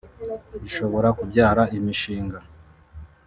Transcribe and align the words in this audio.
ishobora 0.67 1.07
kubyara 1.17 1.63
imishinga 1.77 2.39